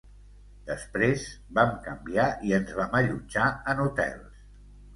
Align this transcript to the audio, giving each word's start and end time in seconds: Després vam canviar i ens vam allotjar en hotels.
Després 0.69 1.25
vam 1.59 1.75
canviar 1.89 2.27
i 2.49 2.57
ens 2.61 2.73
vam 2.81 2.99
allotjar 3.03 3.53
en 3.75 3.87
hotels. 3.87 4.45